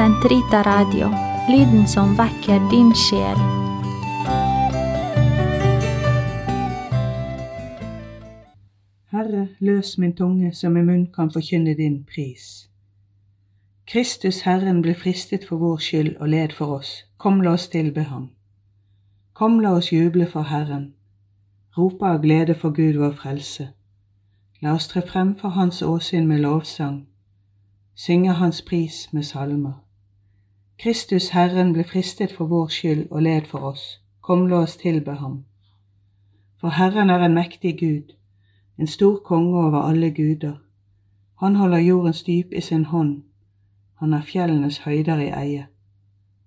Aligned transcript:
Sentrita 0.00 0.62
Radio, 0.62 1.08
lyden 1.48 1.86
som 1.86 2.14
vekker 2.16 2.70
din 2.70 2.94
sjel. 2.96 3.36
Herre, 9.12 9.48
løs 9.58 9.98
min 9.98 10.14
tunge, 10.16 10.54
så 10.54 10.66
i 10.66 10.70
munn 10.70 11.10
kan 11.12 11.28
forkynne 11.30 11.74
din 11.76 11.98
pris. 12.04 12.70
Kristus 13.92 14.40
Herren 14.40 14.80
ble 14.80 14.94
fristet 14.94 15.44
for 15.48 15.60
vår 15.60 15.76
skyld 15.76 16.16
og 16.16 16.28
led 16.28 16.56
for 16.56 16.78
oss. 16.78 17.04
Kom, 17.18 17.42
la 17.44 17.52
oss 17.52 17.68
tilbe 17.68 18.06
ham. 18.08 18.30
Kom, 19.34 19.60
la 19.60 19.74
oss 19.76 19.92
juble 19.92 20.30
for 20.32 20.48
Herren. 20.48 20.94
Rope 21.76 22.06
av 22.06 22.22
glede 22.24 22.54
for 22.54 22.72
Gud 22.72 22.96
vår 23.04 23.12
frelse. 23.20 23.68
La 24.62 24.72
oss 24.80 24.88
tre 24.88 25.04
frem 25.04 25.36
for 25.36 25.48
Hans 25.60 25.82
åsyn 25.82 26.26
med 26.26 26.40
lovsang, 26.40 27.06
synge 27.94 28.32
Hans 28.32 28.62
pris 28.62 29.12
med 29.12 29.28
salmer. 29.28 29.89
Kristus 30.82 31.28
Herren 31.28 31.72
ble 31.72 31.84
fristet 31.84 32.32
for 32.32 32.48
vår 32.48 32.68
skyld 32.72 33.08
og 33.10 33.22
led 33.22 33.44
for 33.44 33.58
oss. 33.58 34.00
Kom, 34.20 34.46
la 34.48 34.62
oss 34.64 34.76
tilbe 34.80 35.14
ham. 35.14 35.44
For 36.60 36.68
Herren 36.68 37.10
er 37.10 37.24
en 37.24 37.34
mektig 37.34 37.78
Gud, 37.80 38.14
en 38.78 38.86
stor 38.86 39.18
konge 39.24 39.66
over 39.66 39.82
alle 39.82 40.10
guder. 40.10 40.56
Han 41.40 41.56
holder 41.56 41.78
jordens 41.78 42.22
dyp 42.22 42.52
i 42.52 42.60
sin 42.60 42.84
hånd, 42.84 43.22
han 43.98 44.12
har 44.12 44.22
fjellenes 44.22 44.78
høyder 44.78 45.20
i 45.20 45.28
eie. 45.28 45.66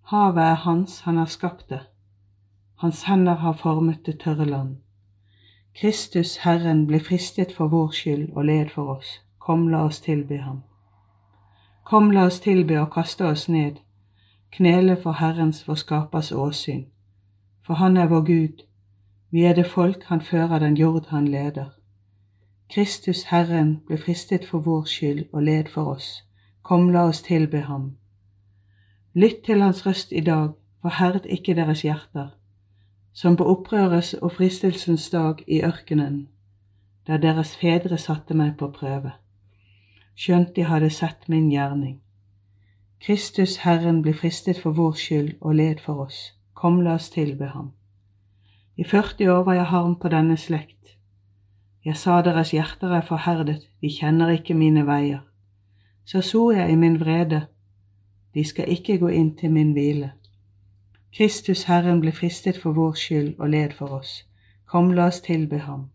Havet 0.01 0.43
er 0.43 0.55
hans, 0.65 0.99
han 1.01 1.17
har 1.17 1.25
skapt 1.25 1.69
det. 1.69 1.81
Hans 2.75 3.03
hender 3.03 3.35
har 3.35 3.53
formet 3.53 4.05
det 4.05 4.19
tørre 4.19 4.45
land. 4.45 4.75
Kristus 5.75 6.37
Herren 6.37 6.87
ble 6.87 6.99
fristet 6.99 7.53
for 7.53 7.67
vår 7.67 7.89
skyld 7.91 8.31
og 8.35 8.45
led 8.45 8.69
for 8.73 8.97
oss. 8.97 9.21
Kom, 9.39 9.67
la 9.67 9.85
oss 9.85 10.01
tilbe 10.01 10.37
ham. 10.37 10.63
Kom, 11.83 12.11
la 12.11 12.25
oss 12.25 12.39
tilbe 12.39 12.81
og 12.81 12.91
kaste 12.91 13.25
oss 13.25 13.49
ned, 13.49 13.77
knele 14.53 14.97
for 15.01 15.11
Herrens, 15.11 15.67
vår 15.67 15.75
Skapers 15.75 16.31
åsyn. 16.31 16.85
For 17.65 17.73
Han 17.73 17.97
er 17.97 18.07
vår 18.07 18.21
Gud, 18.21 18.65
vi 19.31 19.43
er 19.43 19.53
det 19.53 19.65
folk 19.65 20.03
Han 20.03 20.21
fører 20.21 20.59
den 20.59 20.77
jord 20.77 21.07
Han 21.09 21.27
leder. 21.27 21.69
Kristus 22.69 23.23
Herren 23.23 23.81
ble 23.87 23.97
fristet 23.97 24.45
for 24.45 24.59
vår 24.59 24.83
skyld 24.83 25.25
og 25.33 25.43
led 25.43 25.71
for 25.73 25.95
oss. 25.95 26.23
Kom, 26.61 26.89
la 26.89 27.07
oss 27.07 27.21
tilbe 27.21 27.61
ham. 27.61 27.95
Lytt 29.13 29.43
til 29.45 29.61
hans 29.61 29.85
røst 29.85 30.11
i 30.11 30.19
dag, 30.19 30.53
forherd 30.81 31.25
ikke 31.25 31.55
deres 31.55 31.81
hjerter, 31.81 32.29
som 33.13 33.35
på 33.37 33.45
opprørets 33.45 34.13
og 34.13 34.31
fristelsens 34.31 35.09
dag 35.09 35.43
i 35.47 35.61
ørkenen, 35.63 36.27
der 37.07 37.17
deres 37.17 37.55
fedre 37.57 37.97
satte 37.97 38.33
meg 38.33 38.55
på 38.57 38.69
prøve, 38.71 39.11
skjønt 40.15 40.55
de 40.55 40.63
hadde 40.69 40.89
sett 40.89 41.29
min 41.29 41.49
gjerning. 41.49 42.02
Kristus 43.05 43.57
Herren 43.57 43.97
ble 44.01 44.13
fristet 44.15 44.61
for 44.63 44.71
vår 44.71 44.93
skyld 44.95 45.31
og 45.41 45.55
led 45.55 45.81
for 45.83 46.05
oss. 46.05 46.17
Kom, 46.55 46.77
la 46.81 46.93
oss 46.95 47.09
tilbe 47.11 47.49
ham. 47.51 47.73
I 48.77 48.83
40 48.87 49.27
år 49.27 49.41
var 49.43 49.53
jeg 49.53 49.65
harm 49.65 49.95
på 49.99 50.07
denne 50.07 50.37
slekt. 50.39 50.93
Jeg 51.83 51.97
sa 51.99 52.21
deres 52.23 52.53
hjerter 52.55 52.93
er 52.95 53.01
forherdet, 53.03 53.65
de 53.81 53.89
kjenner 53.91 54.29
ikke 54.31 54.55
mine 54.55 54.85
veier. 54.87 55.19
Så 56.05 56.21
så 56.21 56.51
jeg 56.55 56.71
i 56.71 56.77
min 56.79 56.95
vrede, 56.99 57.41
de 58.33 58.45
skal 58.47 58.71
ikke 58.71 58.95
gå 59.01 59.07
inn 59.11 59.33
til 59.35 59.51
min 59.51 59.73
hvile. 59.75 60.13
Kristus 61.11 61.63
Herren 61.67 61.99
ble 61.99 62.13
fristet 62.15 62.61
for 62.61 62.71
vår 62.71 62.93
skyld 63.01 63.33
og 63.37 63.49
led 63.49 63.75
for 63.75 63.97
oss. 63.97 64.21
Kom, 64.65 64.93
la 64.93 65.09
oss 65.11 65.19
tilbe 65.21 65.59
ham. 65.67 65.89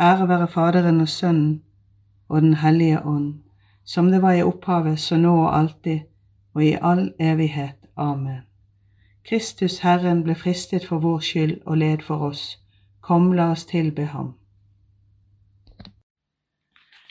Ære 0.00 0.28
være 0.28 0.48
Faderen 0.48 1.00
og 1.00 1.08
Sønnen 1.08 1.60
og 2.28 2.40
Den 2.40 2.54
hellige 2.54 3.04
ånd, 3.04 3.34
som 3.84 4.10
det 4.10 4.22
var 4.22 4.32
i 4.32 4.42
opphavet, 4.42 4.98
så 5.00 5.16
nå 5.16 5.36
og 5.42 5.58
alltid, 5.58 6.00
og 6.54 6.64
i 6.64 6.76
all 6.82 7.12
evighet. 7.20 7.76
Amen. 7.96 8.40
Kristus 9.28 9.78
Herren 9.78 10.22
ble 10.22 10.34
fristet 10.34 10.86
for 10.86 10.98
vår 10.98 11.18
skyld 11.18 11.60
og 11.66 11.78
led 11.78 11.98
for 12.06 12.16
oss. 12.28 12.58
Kom, 13.02 13.32
la 13.32 13.50
oss 13.50 13.64
tilbe 13.66 14.04
ham. 14.04 14.32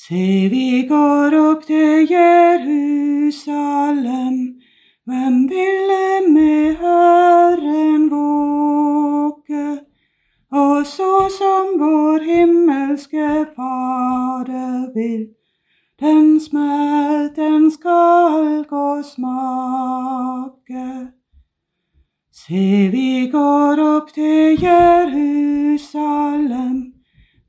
Se, 0.04 0.50
vi 0.52 0.84
går 0.90 1.32
opp 1.40 1.62
til 1.64 2.08
Jerusalem, 2.12 3.30
hvem 5.08 5.36
ville 5.48 6.34
med 6.34 6.76
Herren 6.82 8.10
våke? 8.12 9.80
Og 10.52 10.86
så 10.86 11.30
som 11.38 11.80
vår 11.80 12.20
himmelske 12.20 13.46
Fader 13.56 14.94
vil, 14.96 15.28
den 16.00 16.40
smelten 16.40 17.72
skal 17.72 18.66
gå 18.70 19.02
smake. 19.14 21.08
Se, 22.32 22.90
vi 22.92 23.30
går 23.32 23.80
opp 23.96 24.14
til 24.14 24.60
Jerusalem, 24.68 26.14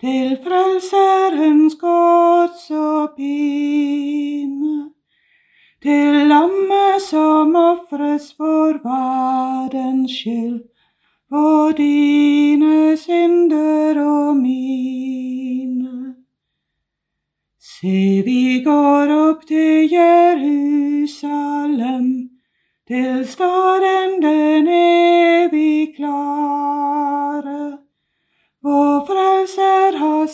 til 0.05 0.39
Frelserens 0.45 1.75
gods 1.81 2.71
og 2.71 3.11
pine, 3.17 4.91
til 5.83 6.15
lammet 6.29 7.03
som 7.07 7.57
ofres 7.57 8.35
for 8.37 8.73
verdens 8.85 10.13
skyld, 10.13 10.61
for 11.29 11.73
dine 11.79 12.97
synder 12.97 13.97
og 14.05 14.37
mine. 14.37 16.15
Se, 17.61 18.23
vi 18.29 18.63
går 18.65 19.07
opp 19.29 19.41
til 19.49 19.89
Jerusalem, 19.93 21.29
til 22.89 23.27
staden 23.29 24.23
den 24.23 24.69
evig 24.69 25.97
klare. 25.97 26.64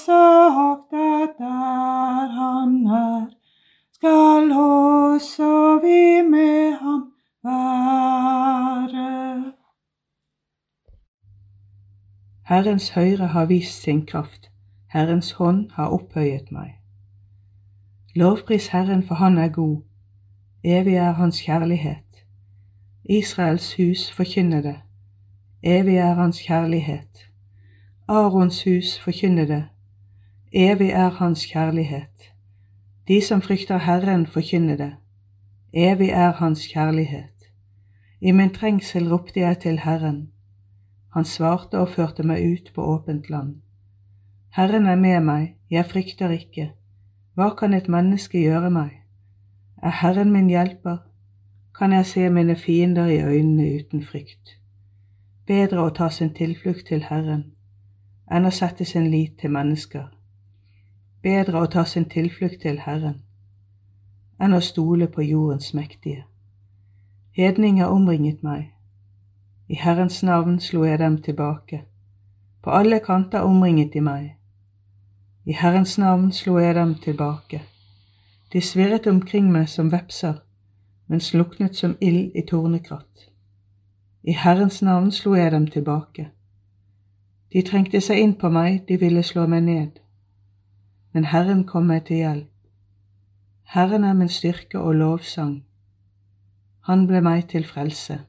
At 0.09 1.35
der 1.39 2.27
han 2.27 2.87
er, 2.87 3.27
skal 3.93 4.53
også 4.53 5.79
vi 5.83 6.29
med 6.31 6.73
ham 6.73 7.13
være. 7.45 8.01
Herrens 12.49 12.91
høyre 12.91 13.27
har 13.27 13.45
vist 13.45 13.83
sin 13.83 14.07
kraft, 14.07 14.51
Herrens 14.93 15.33
hånd 15.33 15.71
har 15.71 15.87
opphøyet 15.87 16.53
meg. 16.53 16.75
Lovpris 18.15 18.67
Herren, 18.69 19.03
for 19.03 19.15
Han 19.15 19.39
er 19.39 19.49
god, 19.49 19.83
evig 20.65 20.95
er 20.95 21.13
Hans 21.13 21.41
kjærlighet. 21.41 22.25
Israels 23.05 23.77
hus 23.77 24.11
forkynner 24.13 24.61
det, 24.61 24.81
evig 25.63 25.97
er 25.97 26.15
Hans 26.15 26.41
kjærlighet. 26.41 27.31
Arons 28.09 28.65
hus 28.65 28.99
forkynner 28.99 29.47
det, 29.47 29.65
evig 30.53 30.91
er 30.91 31.09
Hans 31.09 31.47
kjærlighet. 31.47 32.33
De 33.09 33.21
som 33.23 33.43
frykter 33.43 33.79
Herren, 33.79 34.27
forkynner 34.27 34.77
det, 34.77 34.93
evig 35.73 36.09
er 36.09 36.33
Hans 36.33 36.67
kjærlighet. 36.67 37.53
I 38.21 38.33
min 38.33 38.55
trengsel 38.55 39.09
ropte 39.09 39.41
jeg 39.41 39.59
til 39.59 39.79
Herren. 39.79 40.29
Han 41.15 41.25
svarte 41.25 41.79
og 41.79 41.89
førte 41.89 42.23
meg 42.23 42.53
ut 42.53 42.73
på 42.75 42.83
åpent 42.83 43.31
land. 43.31 43.57
Herren 44.51 44.87
er 44.87 44.97
med 44.97 45.21
meg, 45.21 45.55
jeg 45.71 45.87
frykter 45.87 46.31
ikke. 46.31 46.73
Hva 47.35 47.55
kan 47.55 47.75
et 47.75 47.89
menneske 47.89 48.39
gjøre 48.39 48.71
meg? 48.71 48.91
Er 49.83 49.91
Herren 50.03 50.33
min 50.33 50.49
hjelper, 50.49 50.97
kan 51.79 51.93
jeg 51.93 52.07
se 52.07 52.31
mine 52.31 52.57
fiender 52.57 53.07
i 53.07 53.23
øynene 53.23 53.75
uten 53.79 54.03
frykt. 54.03 54.59
Bedre 55.47 55.87
å 55.87 55.91
ta 55.91 56.11
sin 56.11 56.35
tilflukt 56.35 56.87
til 56.87 57.07
Herren 57.07 57.53
enn 58.31 58.47
å 58.47 58.51
sette 58.55 58.85
sin 58.85 59.11
lit 59.11 59.39
til 59.39 59.51
mennesker. 59.51 60.20
Bedre 61.23 61.61
å 61.61 61.67
ta 61.67 61.85
sin 61.85 62.09
tilflukt 62.09 62.63
til 62.63 62.79
Herren 62.81 63.21
enn 64.41 64.57
å 64.57 64.61
stole 64.65 65.05
på 65.13 65.21
jordens 65.21 65.75
mektige. 65.77 66.23
Hedninger 67.37 67.93
omringet 67.93 68.41
meg, 68.43 68.71
i 69.69 69.77
Herrens 69.77 70.23
navn 70.23 70.57
slo 70.61 70.85
jeg 70.85 70.99
dem 70.99 71.19
tilbake. 71.23 71.83
På 72.63 72.71
alle 72.71 72.99
kanter 73.05 73.45
omringet 73.45 73.93
de 73.93 74.01
meg. 74.01 74.31
I 75.45 75.53
Herrens 75.53 75.99
navn 75.99 76.33
slo 76.33 76.59
jeg 76.59 76.75
dem 76.75 76.95
tilbake. 77.05 77.61
De 78.53 78.61
svirret 78.61 79.07
omkring 79.07 79.53
meg 79.53 79.69
som 79.69 79.93
vepser, 79.93 80.41
men 81.07 81.21
sluknet 81.21 81.77
som 81.77 81.97
ild 82.01 82.33
i 82.35 82.43
tornekratt. 82.49 83.31
I 84.23 84.33
Herrens 84.33 84.83
navn 84.83 85.13
slo 85.13 85.35
jeg 85.35 85.53
dem 85.53 85.67
tilbake. 85.67 86.31
De 87.53 87.63
trengte 87.63 88.01
seg 88.01 88.19
inn 88.19 88.35
på 88.35 88.49
meg, 88.49 88.83
de 88.89 88.97
ville 88.97 89.23
slå 89.23 89.47
meg 89.47 89.63
ned. 89.63 90.01
Men 91.13 91.25
Herren 91.25 91.65
kom 91.67 91.89
meg 91.91 92.05
til 92.07 92.17
hjelp. 92.17 92.51
Herren 93.75 94.05
er 94.05 94.13
min 94.13 94.29
styrke 94.29 94.81
og 94.81 94.95
lovsang. 94.95 95.65
Han 96.87 97.07
ble 97.07 97.21
meg 97.21 97.49
til 97.49 97.67
frelse. 97.67 98.21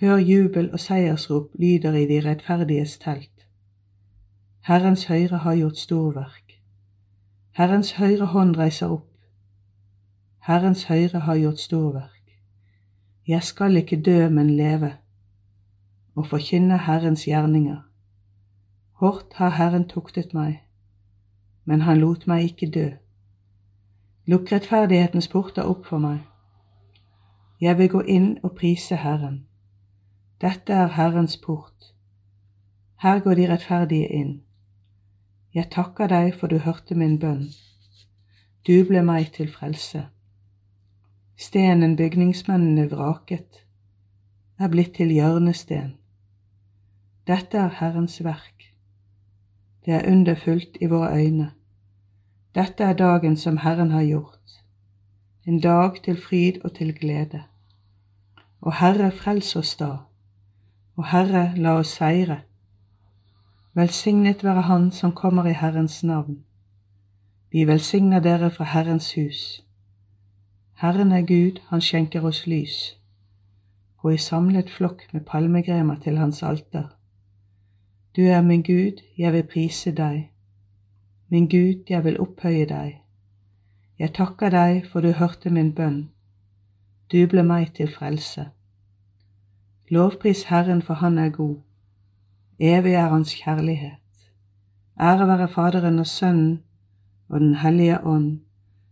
Hør 0.00 0.16
jubel 0.16 0.72
og 0.72 0.80
seiersrop 0.80 1.54
lyder 1.58 1.94
i 1.94 2.06
de 2.06 2.20
rettferdiges 2.28 2.98
telt. 2.98 3.46
Herrens 4.66 5.04
høyre 5.06 5.38
har 5.38 5.54
gjort 5.54 5.78
storverk. 5.78 6.58
Herrens 7.56 7.92
høyre 7.92 8.26
hånd 8.26 8.56
reiser 8.58 8.90
opp. 8.92 9.08
Herrens 10.46 10.84
høyre 10.84 11.22
har 11.24 11.38
gjort 11.38 11.62
storverk. 11.62 12.34
Jeg 13.26 13.42
skal 13.42 13.76
ikke 13.76 14.02
dø, 14.02 14.28
men 14.28 14.50
leve, 14.56 14.92
og 16.14 16.26
forkynne 16.26 16.78
Herrens 16.78 17.24
gjerninger. 17.24 17.80
Hårdt 18.92 19.34
har 19.34 19.50
Herren 19.50 19.88
tuktet 19.88 20.34
meg, 20.34 20.65
men 21.66 21.82
han 21.82 22.00
lot 22.00 22.26
meg 22.30 22.44
ikke 22.50 22.70
dø. 22.70 22.86
Lukk 24.26 24.52
rettferdighetens 24.52 25.28
porter 25.28 25.66
opp 25.66 25.84
for 25.86 26.02
meg. 26.02 26.22
Jeg 27.60 27.78
vil 27.78 27.90
gå 27.90 28.00
inn 28.00 28.32
og 28.42 28.56
prise 28.58 28.96
Herren. 29.02 29.44
Dette 30.40 30.72
er 30.72 30.94
Herrens 30.96 31.36
port. 31.36 31.92
Her 33.02 33.20
går 33.20 33.34
de 33.34 33.46
rettferdige 33.52 34.08
inn. 34.08 34.34
Jeg 35.54 35.70
takker 35.72 36.10
deg 36.12 36.34
for 36.36 36.52
du 36.52 36.58
hørte 36.60 36.94
min 36.94 37.18
bønn. 37.18 37.48
Du 38.66 38.76
ble 38.84 39.02
meg 39.02 39.30
til 39.32 39.48
frelse. 39.48 40.06
Stenen 41.36 41.96
bygningsmennene 41.96 42.90
vraket, 42.90 43.62
er 44.58 44.68
blitt 44.72 44.94
til 44.96 45.12
hjørnesten. 45.12 45.94
Dette 47.26 47.58
er 47.58 47.72
Herrens 47.80 48.18
verk. 48.24 48.72
Det 49.84 49.94
er 49.94 50.08
underfullt 50.12 50.76
i 50.80 50.88
våre 50.90 51.12
øyne. 51.16 51.50
Dette 52.56 52.84
er 52.84 52.96
dagen 52.96 53.36
som 53.36 53.60
Herren 53.60 53.90
har 53.90 54.02
gjort, 54.02 54.58
en 55.46 55.60
dag 55.60 56.02
til 56.04 56.16
fryd 56.16 56.64
og 56.64 56.74
til 56.74 56.94
glede. 56.98 57.44
Og 58.60 58.74
Herre, 58.80 59.12
frels 59.12 59.56
oss 59.56 59.76
da 59.76 59.96
og 60.96 61.06
Herre, 61.10 61.52
la 61.56 61.76
oss 61.78 61.96
seire. 61.98 62.40
Velsignet 63.74 64.44
være 64.44 64.62
Han 64.62 64.90
som 64.90 65.12
kommer 65.12 65.46
i 65.46 65.52
Herrens 65.52 66.04
navn. 66.04 66.44
Vi 67.52 67.66
velsigner 67.66 68.20
dere 68.20 68.50
fra 68.50 68.64
Herrens 68.64 69.14
hus. 69.14 69.64
Herren 70.74 71.12
er 71.12 71.22
Gud, 71.22 71.60
han 71.68 71.80
skjenker 71.80 72.24
oss 72.24 72.46
lys. 72.46 72.96
Gå 73.96 74.10
i 74.10 74.16
samlet 74.16 74.70
flokk 74.70 75.12
med 75.12 75.20
palmegremer 75.20 75.96
til 76.00 76.16
hans 76.16 76.42
alter. 76.42 76.96
Du 78.16 78.22
er 78.22 78.40
min 78.40 78.62
Gud, 78.62 79.02
jeg 79.18 79.32
vil 79.32 79.42
prise 79.42 79.92
deg. 79.92 80.30
Min 81.28 81.48
Gud, 81.48 81.84
jeg 81.88 82.04
vil 82.04 82.20
opphøye 82.20 82.66
deg. 82.70 83.00
Jeg 83.98 84.12
takker 84.14 84.50
deg 84.50 84.84
for 84.86 85.00
du 85.00 85.10
hørte 85.12 85.50
min 85.50 85.72
bønn. 85.74 86.10
Du 87.12 87.18
ble 87.26 87.42
meg 87.42 87.72
til 87.74 87.90
frelse. 87.90 88.48
Lovpris 89.90 90.44
Herren, 90.44 90.82
for 90.82 90.94
Han 90.94 91.18
er 91.18 91.30
god. 91.30 91.56
Evig 92.58 92.94
er 92.94 93.08
Hans 93.08 93.34
kjærlighet. 93.34 94.30
Ære 95.00 95.28
være 95.28 95.48
Faderen 95.48 95.98
og 95.98 96.06
Sønnen 96.06 96.62
og 97.28 97.40
Den 97.40 97.54
hellige 97.54 98.04
ånd, 98.04 98.40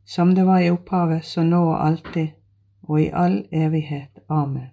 som 0.04 0.34
det 0.34 0.46
var 0.46 0.58
i 0.58 0.70
opphavet, 0.70 1.24
så 1.24 1.42
nå 1.42 1.64
og 1.70 1.86
alltid, 1.86 2.28
og 2.82 3.02
i 3.02 3.10
all 3.12 3.44
evighet. 3.52 4.18
Amen. 4.28 4.70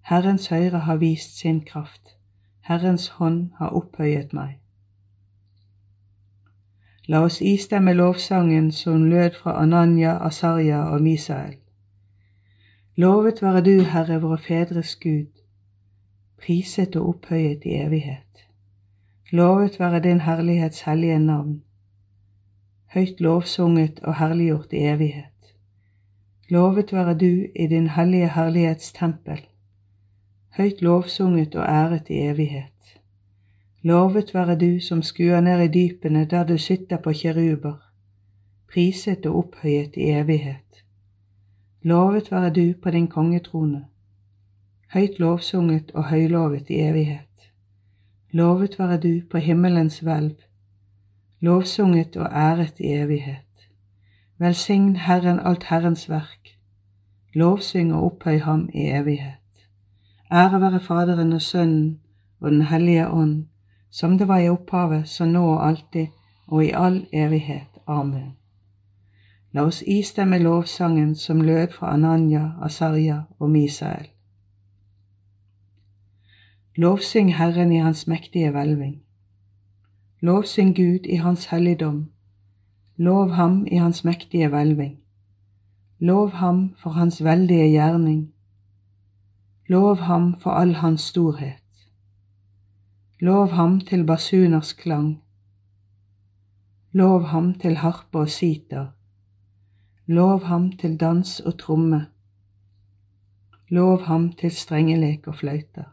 Herrens 0.00 0.46
høyre 0.48 0.78
har 0.78 0.96
vist 0.96 1.38
sin 1.38 1.60
kraft. 1.60 2.16
Herrens 2.60 3.08
hånd 3.08 3.50
har 3.58 3.68
opphøyet 3.68 4.32
meg. 4.32 4.60
La 7.08 7.20
oss 7.22 7.40
istemme 7.42 7.92
lovsangen 7.94 8.72
som 8.72 9.04
lød 9.04 9.36
fra 9.42 9.62
Ananya, 9.62 10.16
Asarya 10.26 10.80
og 10.90 11.02
Misael. 11.02 11.56
Lovet 12.96 13.42
være 13.42 13.60
du, 13.60 13.82
Herre, 13.82 14.20
våre 14.20 14.38
fedres 14.38 14.96
Gud, 14.96 15.30
priset 16.42 16.96
og 16.96 17.08
opphøyet 17.08 17.64
i 17.64 17.76
evighet. 17.78 18.42
Lovet 19.30 19.80
være 19.80 20.00
din 20.00 20.20
herlighets 20.20 20.80
hellige 20.80 21.18
navn, 21.18 21.62
høyt 22.94 23.20
lovsunget 23.20 24.00
og 24.02 24.18
herliggjort 24.18 24.72
i 24.72 24.84
evighet. 24.90 25.54
Lovet 26.50 26.92
være 26.92 27.14
du 27.18 27.46
i 27.54 27.66
din 27.66 27.88
hellige 27.88 28.28
herlighets 28.28 28.92
tempel, 28.92 29.46
høyt 30.56 30.82
lovsunget 30.82 31.54
og 31.54 31.64
æret 31.68 32.10
i 32.10 32.18
evighet. 32.18 32.75
Lovet 33.86 34.34
være 34.34 34.56
du 34.58 34.80
som 34.80 35.02
skuer 35.02 35.40
ned 35.40 35.60
i 35.62 35.66
dypene 35.74 36.24
der 36.24 36.44
du 36.44 36.56
sitter 36.58 36.98
på 36.98 37.12
kjeruber, 37.14 37.76
priset 38.72 39.26
og 39.26 39.36
opphøyet 39.38 39.94
i 39.96 40.08
evighet. 40.10 40.80
Lovet 41.82 42.32
være 42.32 42.50
du 42.50 42.74
på 42.82 42.90
din 42.90 43.06
kongetrone, 43.06 43.84
høyt 44.94 45.20
lovsunget 45.22 45.94
og 45.94 46.08
høylovet 46.10 46.70
i 46.70 46.80
evighet. 46.88 47.46
Lovet 48.30 48.78
være 48.78 48.98
du 49.06 49.14
på 49.30 49.38
himmelens 49.38 50.00
hvelv, 50.00 50.36
lovsunget 51.40 52.16
og 52.16 52.26
æret 52.26 52.80
i 52.80 52.92
evighet. 52.92 53.70
Velsign 54.38 54.96
Herren 54.96 55.38
alt 55.38 55.64
Herrens 55.64 56.08
verk, 56.10 56.56
lovsyng 57.34 57.94
og 57.94 58.04
opphøy 58.04 58.40
ham 58.40 58.68
i 58.74 58.90
evighet. 58.90 59.68
Ære 60.32 60.60
være 60.60 60.80
Faderen 60.80 61.32
og 61.32 61.42
Sønnen 61.42 62.00
og 62.40 62.50
Den 62.50 62.62
hellige 62.62 63.08
ånd, 63.08 63.44
som 63.90 64.18
det 64.18 64.28
var 64.28 64.38
i 64.38 64.48
opphavet, 64.48 65.08
så 65.08 65.24
nå 65.24 65.44
og 65.54 65.66
alltid, 65.66 66.06
og 66.46 66.64
i 66.64 66.70
all 66.70 67.06
evighet. 67.12 67.78
Amen. 67.86 68.36
La 69.52 69.62
oss 69.64 69.82
istemme 69.86 70.38
lovsangen 70.38 71.14
som 71.14 71.40
lød 71.40 71.72
fra 71.72 71.94
Ananya, 71.94 72.50
Asarya 72.62 73.22
og 73.38 73.50
Misael. 73.50 74.08
Lovsyng 76.76 77.34
Herren 77.34 77.72
i 77.72 77.78
Hans 77.80 78.06
mektige 78.06 78.50
hvelving. 78.50 79.02
Lovsyng 80.20 80.76
Gud 80.76 81.06
i 81.06 81.16
Hans 81.16 81.46
helligdom. 81.46 82.10
Lov 82.96 83.30
ham 83.30 83.66
i 83.66 83.76
Hans 83.76 84.04
mektige 84.04 84.48
hvelving. 84.48 84.98
Lov 85.98 86.30
ham 86.30 86.74
for 86.78 86.90
Hans 86.90 87.24
veldige 87.24 87.70
gjerning. 87.70 88.32
Lov 89.68 89.96
ham 89.96 90.34
for 90.40 90.50
all 90.50 90.74
Hans 90.74 91.00
storhet. 91.00 91.65
Lov 93.20 93.48
ham 93.50 93.80
til 93.80 94.04
basuners 94.04 94.72
klang. 94.72 95.22
Lov 96.92 97.22
ham 97.24 97.54
til 97.54 97.76
harpe 97.76 98.18
og 98.18 98.28
siter 98.28 98.86
Lov 100.06 100.44
ham 100.44 100.72
til 100.72 101.00
dans 101.00 101.40
og 101.40 101.58
tromme. 101.58 102.06
Lov 103.68 104.02
ham 104.04 104.32
til 104.32 104.50
strengelek 104.50 105.26
og 105.26 105.34
fløyter. 105.34 105.88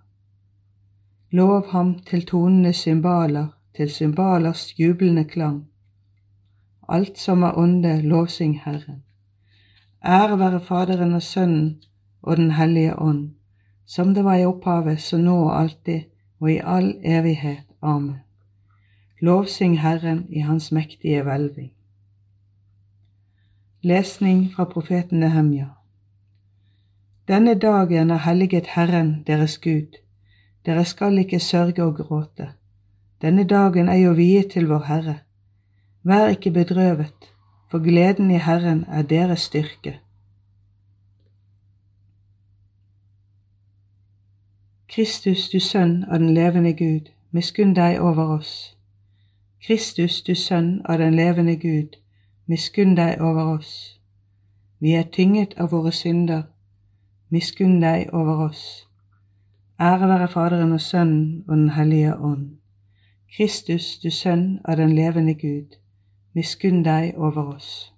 Lov 1.31 1.69
ham 1.69 1.99
til 1.99 2.25
tonende 2.25 2.73
cymbaler, 2.73 3.47
til 3.75 3.89
cymbalers 3.89 4.79
jublende 4.79 5.23
klang. 5.23 5.65
Alt 6.89 7.17
som 7.17 7.43
er 7.43 7.57
ånde, 7.57 8.01
lovsyng 8.01 8.59
Herren. 8.65 9.03
Ære 10.05 10.39
være 10.39 10.59
Faderen 10.59 11.13
og 11.13 11.21
Sønnen 11.21 11.83
og 12.21 12.37
Den 12.37 12.51
hellige 12.51 12.99
ånd, 12.99 13.29
som 13.85 14.13
det 14.13 14.23
var 14.23 14.35
i 14.35 14.45
opphavet, 14.45 15.01
så 15.01 15.17
nå 15.17 15.43
og 15.43 15.59
alltid, 15.59 16.12
og 16.43 16.51
i 16.51 16.59
all 16.63 16.95
evighet. 17.03 17.63
Amen. 17.81 18.15
Lovsyng 19.21 19.77
Herren 19.79 20.25
i 20.29 20.39
Hans 20.39 20.71
mektige 20.71 21.21
hvelving. 21.23 21.71
Lesning 23.81 24.49
fra 24.55 24.63
profeten 24.63 25.19
Nehemja. 25.19 25.69
Denne 27.27 27.53
dagen 27.55 28.11
er 28.11 28.19
helliget 28.25 28.67
Herren 28.75 29.23
deres 29.27 29.57
Gud. 29.57 29.95
Dere 30.65 30.85
skal 30.85 31.17
ikke 31.17 31.39
sørge 31.39 31.83
og 31.83 31.95
gråte. 31.95 32.49
Denne 33.21 33.47
dagen 33.47 33.87
er 33.89 34.01
jo 34.03 34.11
viet 34.11 34.51
til 34.51 34.67
vår 34.67 34.83
Herre. 34.87 35.17
Vær 36.03 36.27
ikke 36.27 36.51
bedrøvet, 36.51 37.31
for 37.71 37.79
gleden 37.79 38.31
i 38.31 38.37
Herren 38.37 38.85
er 38.87 39.01
deres 39.01 39.47
styrke. 39.47 39.99
Kristus, 44.87 45.49
du 45.49 45.59
Sønn 45.59 46.03
av 46.03 46.19
den 46.19 46.33
levende 46.33 46.73
Gud, 46.73 47.09
miskunn 47.31 47.73
deg 47.75 48.01
over 48.01 48.37
oss. 48.37 48.77
Kristus, 49.65 50.21
du 50.21 50.35
Sønn 50.35 50.81
av 50.85 50.97
den 50.97 51.15
levende 51.15 51.55
Gud, 51.55 51.95
miskunn 52.45 52.95
deg 52.95 53.21
over 53.21 53.55
oss. 53.57 53.99
Vi 54.79 54.91
er 54.93 55.03
tynget 55.03 55.53
av 55.57 55.71
våre 55.71 55.91
synder, 55.91 56.43
miskunn 57.29 57.79
deg 57.81 58.09
over 58.13 58.45
oss. 58.49 58.87
Ære 59.79 60.07
være 60.07 60.27
Faderen 60.27 60.71
og 60.71 60.81
Sønnen 60.81 61.43
og 61.47 61.57
Den 61.57 61.69
hellige 61.69 62.17
ånd. 62.17 62.49
Kristus, 63.37 63.99
du 64.03 64.09
Sønn 64.11 64.59
av 64.65 64.77
den 64.77 64.95
levende 64.95 65.33
Gud, 65.33 65.79
miskunn 66.33 66.83
deg 66.83 67.13
over 67.17 67.55
oss. 67.55 67.93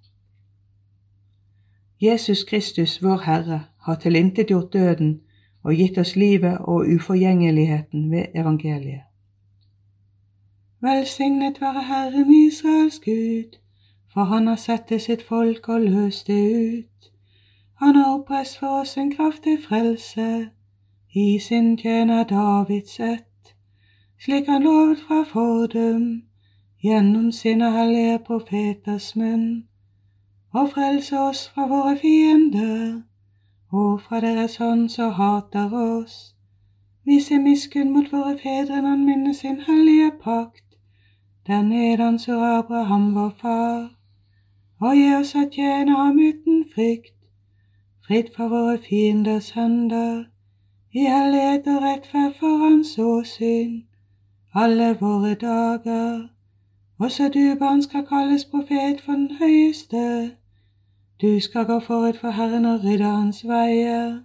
Jesus 2.00 2.44
Kristus, 2.44 3.02
vår 3.02 3.18
Herre, 3.26 3.64
har 3.78 3.94
tilintetgjort 3.94 4.72
døden 4.72 5.20
og 5.66 5.74
gitt 5.74 5.98
oss 5.98 6.16
livet 6.16 6.58
og 6.60 6.86
uforgjengeligheten 6.94 8.10
ved 8.10 8.24
evangeliet. 8.34 9.00
Velsignet 10.80 11.60
være 11.60 11.82
Herren 11.82 12.30
Israels 12.34 13.00
Gud, 13.04 13.58
for 14.12 14.24
han 14.24 14.46
har 14.46 14.56
sett 14.56 14.84
til 14.88 15.00
sitt 15.00 15.22
folk 15.22 15.68
og 15.68 15.80
løst 15.80 16.26
det 16.26 16.78
ut. 16.78 17.10
Han 17.82 17.96
har 17.96 18.14
oppreist 18.14 18.58
for 18.58 18.80
oss 18.80 18.96
en 18.96 19.10
kraftig 19.14 19.58
frelse 19.68 20.48
i 21.14 21.38
sin 21.38 21.76
tjener 21.78 22.24
Davids 22.24 23.00
ett, 23.00 23.54
slik 24.20 24.46
han 24.46 24.62
lovet 24.62 24.98
fra 25.08 25.24
fordum 25.32 26.22
gjennom 26.82 27.32
sine 27.32 27.72
hellige 27.72 28.18
profeters 28.26 29.16
munn, 29.16 29.64
og 30.54 30.70
frelse 30.70 31.20
oss 31.20 31.48
fra 31.48 31.66
våre 31.66 31.98
fiender 31.98 33.02
og 33.78 34.00
fra 34.00 34.20
deres 34.20 34.56
hånd 34.56 34.88
så 34.88 35.08
hater 35.08 35.72
oss. 35.72 36.34
Vise 37.04 37.38
miskunn 37.38 37.92
mot 37.92 38.12
våre 38.12 38.38
fedre 38.42 38.82
når 38.82 38.88
han 38.88 39.04
minner 39.04 39.32
sin 39.32 39.60
hellige 39.66 40.12
pakt, 40.22 40.64
der 41.46 41.62
nedanså 41.62 42.38
Abraham 42.40 43.14
vår 43.14 43.32
far, 43.40 43.90
og 44.80 44.96
gi 44.96 45.10
oss 45.14 45.34
å 45.34 45.44
tjene 45.52 45.98
ham 45.98 46.18
uten 46.18 46.64
frykt, 46.74 47.14
fritt 48.06 48.32
fra 48.36 48.48
våre 48.52 48.78
fienders 48.88 49.50
hender, 49.58 50.24
i 50.92 51.04
hellighet 51.06 51.66
og 51.66 51.82
rettferd 51.82 52.34
for 52.40 52.64
hans 52.64 52.98
åsyn, 52.98 53.84
alle 54.54 54.96
våre 55.00 55.34
dager. 55.34 56.28
Også 56.98 57.28
du, 57.28 57.54
barn, 57.58 57.82
skal 57.82 58.06
kalles 58.06 58.44
profet 58.44 59.00
for 59.04 59.12
den 59.12 59.36
høyeste. 59.40 60.36
Du 61.20 61.40
skal 61.40 61.64
gå 61.64 61.80
forut 61.80 62.16
for 62.16 62.30
Herren 62.30 62.64
og 62.64 62.84
rydde 62.84 63.04
hans 63.04 63.44
veier, 63.48 64.18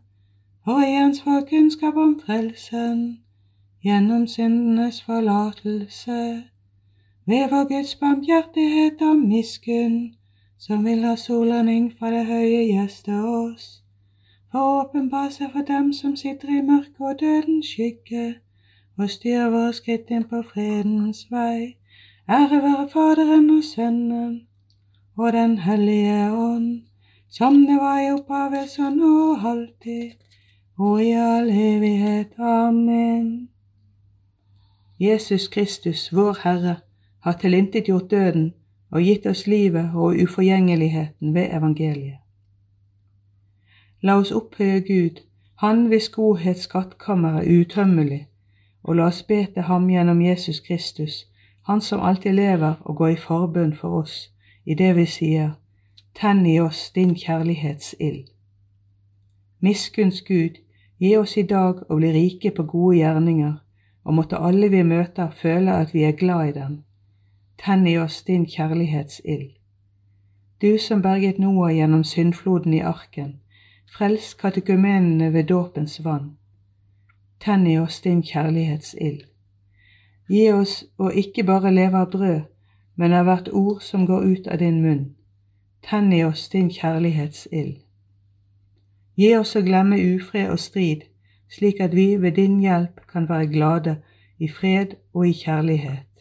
og 0.65 0.81
gi 0.83 0.91
hans 0.91 1.21
folk 1.21 1.47
kunnskap 1.49 1.95
om 1.95 2.17
frelsen, 2.25 3.19
gjennom 3.83 4.25
syndenes 4.27 5.01
forlatelse 5.03 6.43
ved 7.25 7.49
vår 7.51 7.69
Guds 7.69 7.95
barmhjertighet 7.95 9.01
og 9.01 9.15
miskunn, 9.15 10.15
som 10.59 10.85
vil 10.85 11.07
ha 11.07 11.15
solanding 11.15 11.93
fra 11.99 12.11
det 12.11 12.25
høye 12.25 12.67
gjeste 12.73 13.23
oss, 13.23 13.71
for 14.51 14.59
å 14.59 14.83
åpenbare 14.83 15.31
seg 15.31 15.55
for 15.55 15.71
dem 15.71 15.93
som 15.93 16.19
sitter 16.25 16.57
i 16.59 16.61
mørket 16.61 16.99
og 16.99 17.19
dødens 17.23 17.71
skygge, 17.71 18.27
og 18.99 19.09
styrer 19.09 19.49
våre 19.49 19.73
skritt 19.73 20.11
inn 20.11 20.27
på 20.27 20.43
fredens 20.53 21.23
vei. 21.31 21.77
Ære 22.27 22.63
være 22.67 22.87
Faderen 22.89 23.49
og 23.49 23.63
Sønnen 23.63 24.41
og 25.21 25.33
Den 25.33 25.57
hellige 25.57 26.33
ånd, 26.33 26.81
som 27.29 27.53
det 27.53 27.75
var 27.75 27.99
i 27.99 28.11
opphavet, 28.11 28.69
så 28.69 28.89
nå 28.89 29.33
og 29.33 29.49
alltid, 29.49 30.11
og 30.77 31.03
i 31.03 31.11
all 31.11 31.49
evighet. 31.49 32.27
Amen. 32.39 33.49
Jesus 34.99 35.47
Kristus, 35.47 36.13
vår 36.13 36.37
Herre, 36.43 36.75
har 37.19 37.33
tilintetgjort 37.33 38.11
døden 38.11 38.53
og 38.91 39.01
gitt 39.01 39.25
oss 39.25 39.45
livet 39.47 39.91
og 39.93 40.17
uforgjengeligheten 40.23 41.33
ved 41.33 41.53
evangeliet. 41.53 42.17
La 44.01 44.17
oss 44.17 44.31
opphøye 44.31 44.81
Gud, 44.81 45.21
Han 45.55 45.85
hvis 45.85 46.09
godhets 46.09 46.61
skattkammer 46.61 47.39
er 47.39 47.61
utømmelig, 47.61 48.27
og 48.83 48.95
la 48.95 49.03
oss 49.03 49.23
be 49.23 49.45
til 49.53 49.61
ham 49.61 49.89
gjennom 49.89 50.21
Jesus 50.21 50.59
Kristus, 50.59 51.27
Han 51.67 51.81
som 51.81 52.01
alltid 52.01 52.33
lever 52.33 52.73
og 52.81 52.95
går 52.95 53.07
i 53.07 53.15
forbønn 53.15 53.73
for 53.73 54.01
oss, 54.01 54.31
i 54.65 54.75
det 54.75 54.95
vi 54.95 55.05
sier, 55.05 55.57
Tenn 56.15 56.45
i 56.45 56.59
oss 56.59 56.91
din 56.91 57.15
kjærlighetsild. 57.15 58.27
Miskunns 59.59 60.21
Gud, 60.27 60.59
gi 60.99 61.15
oss 61.17 61.37
i 61.37 61.47
dag 61.47 61.85
å 61.87 61.95
bli 61.95 62.11
rike 62.11 62.51
på 62.51 62.63
gode 62.63 62.97
gjerninger, 62.97 63.57
og 64.03 64.13
måtte 64.13 64.37
alle 64.37 64.67
vi 64.69 64.83
møter 64.83 65.31
føle 65.31 65.71
at 65.71 65.93
vi 65.93 66.03
er 66.03 66.17
glad 66.19 66.49
i 66.49 66.55
dem 66.59 66.79
tenn 67.65 67.87
i 67.87 67.97
oss 67.97 68.23
din 68.23 68.45
kjærlighetsild. 68.45 69.51
Du 70.61 70.77
som 70.77 71.01
berget 71.01 71.39
Noah 71.39 71.75
gjennom 71.75 72.03
syndfloden 72.03 72.73
i 72.73 72.79
arken, 72.79 73.39
frels 73.97 74.33
katekumenene 74.33 75.33
ved 75.33 75.43
dåpens 75.43 75.99
vann. 76.05 76.37
Tenn 77.39 77.67
i 77.67 77.77
oss 77.79 78.01
din 78.01 78.23
kjærlighetsild. 78.23 79.25
Gi 80.29 80.51
oss 80.53 80.83
å 80.97 81.09
ikke 81.09 81.43
bare 81.43 81.73
leve 81.73 82.01
av 82.01 82.11
brød, 82.11 82.41
men 83.01 83.15
av 83.17 83.25
hvert 83.25 83.49
ord 83.49 83.81
som 83.81 84.05
går 84.05 84.27
ut 84.33 84.51
av 84.53 84.61
din 84.61 84.77
munn. 84.83 85.07
Tenn 85.81 86.13
i 86.13 86.21
oss 86.23 86.45
din 86.53 86.69
kjærlighetsild. 86.69 87.79
Gi 89.17 89.33
oss 89.37 89.55
å 89.57 89.63
glemme 89.65 89.97
ufred 90.13 90.53
og 90.53 90.61
strid, 90.61 91.09
slik 91.49 91.81
at 91.81 91.97
vi 91.97 92.13
ved 92.21 92.37
din 92.37 92.61
hjelp 92.61 93.01
kan 93.09 93.25
være 93.29 93.49
glade 93.57 93.97
i 94.37 94.47
fred 94.47 94.95
og 95.13 95.27
i 95.27 95.33
kjærlighet 95.35 96.11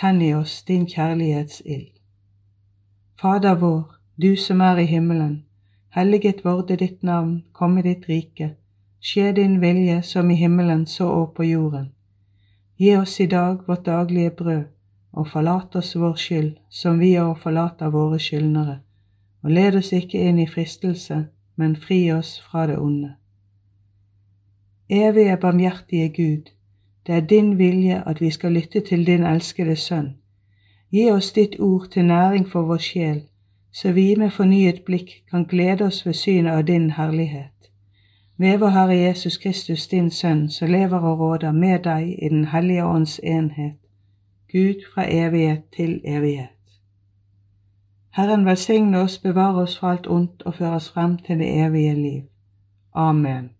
tenn 0.00 0.22
i 0.22 0.34
oss 0.34 0.64
din 0.64 0.86
kjærlighetsild. 0.86 1.92
Fader 3.20 3.54
vår, 3.54 3.82
du 4.16 4.36
som 4.36 4.60
er 4.60 4.78
i 4.78 4.86
himmelen, 4.86 5.44
helliget 5.96 6.44
vorde 6.44 6.76
ditt 6.76 7.02
navn, 7.02 7.42
komme 7.52 7.82
ditt 7.82 8.08
rike, 8.08 8.54
skje 9.00 9.32
din 9.36 9.58
vilje 9.60 10.00
som 10.02 10.30
i 10.30 10.38
himmelen 10.40 10.86
så 10.86 11.08
og 11.08 11.34
på 11.36 11.44
jorden. 11.44 11.90
Gi 12.78 12.94
oss 12.96 13.18
i 13.20 13.26
dag 13.26 13.66
vårt 13.66 13.84
daglige 13.86 14.30
brød, 14.30 14.64
og 15.12 15.28
forlat 15.28 15.76
oss 15.76 15.96
vår 15.96 16.14
skyld, 16.14 16.52
som 16.68 17.00
vi 17.00 17.14
òg 17.18 17.38
forlater 17.38 17.90
våre 17.90 18.18
skyldnere, 18.18 18.78
og 19.42 19.50
led 19.50 19.76
oss 19.80 19.92
ikke 19.92 20.20
inn 20.28 20.38
i 20.38 20.46
fristelse, 20.46 21.24
men 21.56 21.76
fri 21.76 22.12
oss 22.12 22.38
fra 22.40 22.66
det 22.66 22.78
onde. 22.78 23.14
Evige 24.90 25.36
barmhjertige 25.36 26.08
Gud, 26.08 26.50
det 27.06 27.14
er 27.14 27.20
din 27.20 27.58
vilje 27.58 28.02
at 28.06 28.20
vi 28.20 28.30
skal 28.30 28.52
lytte 28.52 28.80
til 28.80 29.06
din 29.06 29.22
elskede 29.22 29.76
Sønn. 29.76 30.16
Gi 30.90 31.10
oss 31.10 31.32
ditt 31.32 31.60
ord 31.60 31.88
til 31.90 32.04
næring 32.04 32.48
for 32.48 32.62
vår 32.62 32.78
sjel, 32.78 33.22
så 33.72 33.92
vi 33.92 34.14
med 34.18 34.30
fornyet 34.30 34.82
blikk 34.86 35.10
kan 35.30 35.44
glede 35.44 35.84
oss 35.84 36.06
ved 36.06 36.14
synet 36.14 36.52
av 36.52 36.62
din 36.62 36.90
herlighet. 36.90 37.70
Ved 38.38 38.58
vår 38.58 38.68
Herre 38.68 38.96
Jesus 38.96 39.36
Kristus, 39.36 39.88
din 39.88 40.10
Sønn, 40.10 40.48
som 40.48 40.70
lever 40.70 40.98
og 40.98 41.18
råder 41.18 41.52
med 41.52 41.78
deg 41.84 42.08
i 42.22 42.28
Den 42.28 42.44
hellige 42.44 42.84
ånds 42.84 43.20
enhet, 43.22 43.79
Gud 44.52 44.82
fra 44.94 45.04
evighet 45.08 45.62
til 45.76 46.00
evighet. 46.04 46.48
Herren 48.10 48.46
velsigne 48.46 48.98
oss, 48.98 49.18
bevare 49.18 49.62
oss 49.62 49.78
fra 49.78 49.92
alt 49.92 50.06
ondt 50.06 50.42
og 50.42 50.54
føre 50.54 50.74
oss 50.74 50.90
frem 50.90 51.18
til 51.18 51.38
det 51.38 51.50
evige 51.66 51.94
liv. 51.94 52.22
Amen. 52.94 53.50